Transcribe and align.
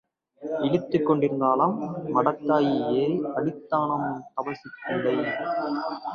இளித்துக் 0.61 1.05
கொண்டிருந்தாளாம் 1.07 1.75
மடத்தாயி 2.15 2.73
ஏறி 2.95 3.19
அடித்தானாம் 3.35 4.07
தவசிப் 4.35 4.81
பிள்ளை. 4.87 5.15